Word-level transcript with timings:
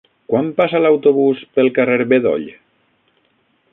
Quan 0.31 0.47
passa 0.61 0.79
l'autobús 0.85 1.43
pel 1.59 1.69
carrer 1.77 2.09
Bedoll? 2.15 2.49